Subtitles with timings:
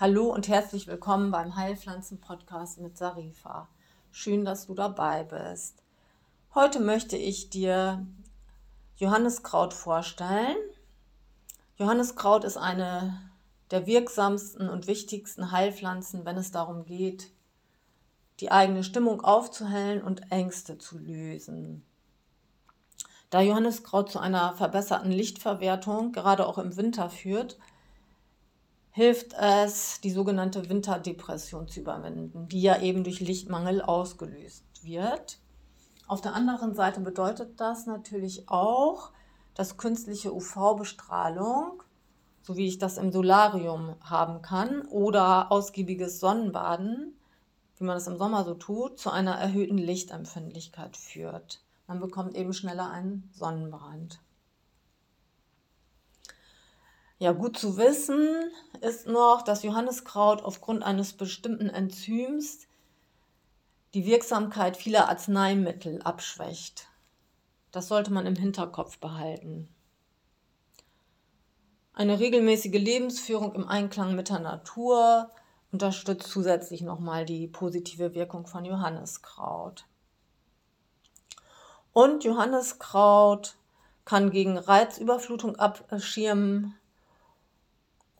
[0.00, 3.68] Hallo und herzlich willkommen beim Heilpflanzen-Podcast mit Sarifa.
[4.10, 5.82] Schön, dass du dabei bist.
[6.54, 8.06] Heute möchte ich dir
[8.96, 10.56] Johanniskraut vorstellen.
[11.76, 13.30] Johanniskraut ist eine
[13.70, 17.30] der wirksamsten und wichtigsten Heilpflanzen, wenn es darum geht,
[18.40, 21.84] die eigene Stimmung aufzuhellen und Ängste zu lösen.
[23.28, 27.58] Da Johanniskraut zu einer verbesserten Lichtverwertung gerade auch im Winter führt,
[29.00, 35.38] hilft es, die sogenannte Winterdepression zu überwinden, die ja eben durch Lichtmangel ausgelöst wird.
[36.06, 39.12] Auf der anderen Seite bedeutet das natürlich auch,
[39.54, 41.82] dass künstliche UV-Bestrahlung,
[42.42, 47.16] so wie ich das im Solarium haben kann, oder ausgiebiges Sonnenbaden,
[47.78, 51.64] wie man es im Sommer so tut, zu einer erhöhten Lichtempfindlichkeit führt.
[51.86, 54.20] Man bekommt eben schneller einen Sonnenbrand.
[57.20, 62.66] Ja, gut zu wissen ist noch, dass Johanniskraut aufgrund eines bestimmten Enzyms
[63.92, 66.88] die Wirksamkeit vieler Arzneimittel abschwächt.
[67.72, 69.68] Das sollte man im Hinterkopf behalten.
[71.92, 75.30] Eine regelmäßige Lebensführung im Einklang mit der Natur
[75.72, 79.84] unterstützt zusätzlich nochmal die positive Wirkung von Johanniskraut.
[81.92, 83.56] Und Johanniskraut
[84.06, 86.79] kann gegen Reizüberflutung abschirmen,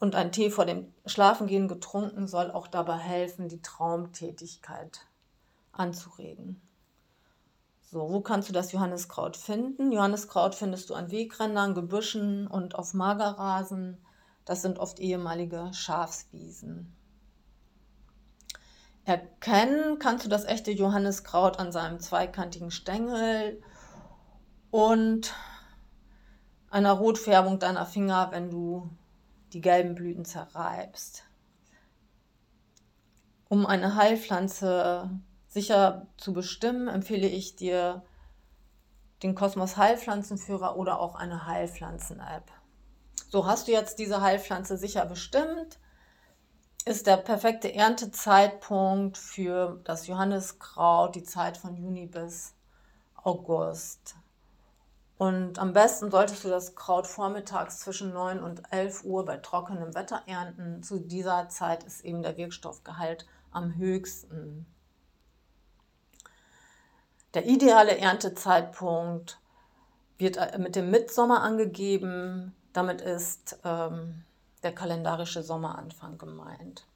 [0.00, 5.06] und ein Tee vor dem Schlafengehen getrunken soll auch dabei helfen, die Traumtätigkeit
[5.72, 6.60] anzuregen.
[7.82, 9.92] So, wo kannst du das Johanniskraut finden?
[9.92, 13.98] Johanniskraut findest du an Wegrändern, Gebüschen und auf Magerrasen.
[14.44, 16.96] Das sind oft ehemalige Schafswiesen.
[19.04, 23.60] Erkennen kannst du das echte Johanniskraut an seinem zweikantigen Stängel
[24.70, 25.34] und
[26.70, 28.88] einer Rotfärbung deiner Finger, wenn du
[29.52, 31.24] die gelben Blüten zerreibst.
[33.48, 35.10] Um eine Heilpflanze
[35.48, 38.04] sicher zu bestimmen, empfehle ich dir
[39.22, 42.50] den Kosmos Heilpflanzenführer oder auch eine Heilpflanzen-App.
[43.28, 45.78] So hast du jetzt diese Heilpflanze sicher bestimmt,
[46.84, 52.54] ist der perfekte Erntezeitpunkt für das Johanniskraut die Zeit von Juni bis
[53.22, 54.14] August.
[55.20, 59.94] Und am besten solltest du das Kraut vormittags zwischen 9 und 11 Uhr bei trockenem
[59.94, 60.82] Wetter ernten.
[60.82, 64.64] Zu dieser Zeit ist eben der Wirkstoffgehalt am höchsten.
[67.34, 69.38] Der ideale Erntezeitpunkt
[70.16, 72.56] wird äh, mit dem Mitsommer angegeben.
[72.72, 74.24] Damit ist ähm,
[74.62, 76.86] der kalendarische Sommeranfang gemeint.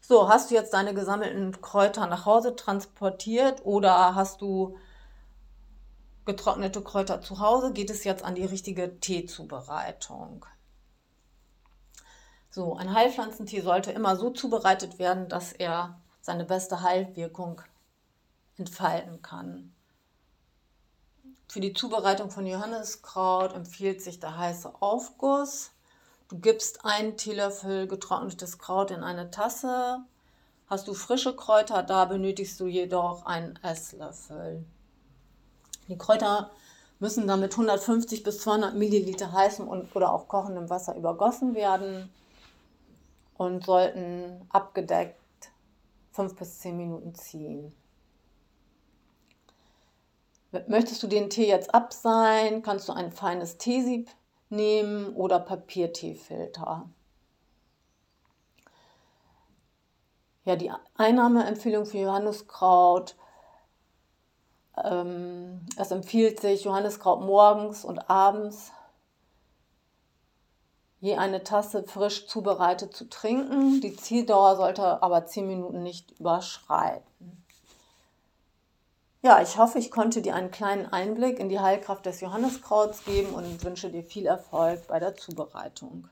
[0.00, 4.78] So, hast du jetzt deine gesammelten Kräuter nach Hause transportiert oder hast du
[6.26, 10.44] getrocknete Kräuter zu Hause, geht es jetzt an die richtige Teezubereitung.
[12.50, 17.62] So, ein Heilpflanzentee sollte immer so zubereitet werden, dass er seine beste Heilwirkung
[18.56, 19.72] entfalten kann.
[21.48, 25.70] Für die Zubereitung von Johanniskraut empfiehlt sich der heiße Aufguss.
[26.28, 30.00] Du gibst einen Teelöffel getrocknetes Kraut in eine Tasse.
[30.66, 34.64] Hast du frische Kräuter da, benötigst du jedoch einen Esslöffel.
[35.88, 36.50] Die Kräuter
[36.98, 42.10] müssen dann mit 150 bis 200 Milliliter heißem und, oder auch kochendem Wasser übergossen werden
[43.36, 45.20] und sollten abgedeckt
[46.12, 47.74] 5 bis 10 Minuten ziehen.
[50.68, 54.08] Möchtest du den Tee jetzt abseihen, kannst du ein feines Teesieb
[54.48, 56.88] nehmen oder Papierteefilter.
[60.44, 63.16] Ja, die Einnahmeempfehlung für Johanniskraut
[64.76, 68.72] es empfiehlt sich Johanniskraut morgens und abends
[71.00, 73.80] je eine Tasse frisch zubereitet zu trinken.
[73.80, 77.44] Die Zieldauer sollte aber 10 Minuten nicht überschreiten.
[79.22, 83.34] Ja, ich hoffe, ich konnte dir einen kleinen Einblick in die Heilkraft des Johanniskrauts geben
[83.34, 86.08] und wünsche dir viel Erfolg bei der Zubereitung.